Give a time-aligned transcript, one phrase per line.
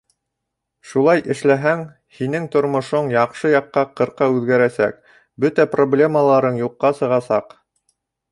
[0.91, 1.83] Шулай эшләһәң,
[2.19, 4.97] һинең тормошоң яҡшы яҡҡа ҡырҡа үҙгәрәсәк,
[5.45, 7.55] бөтә проблемаларың юҡҡа сығасаҡ.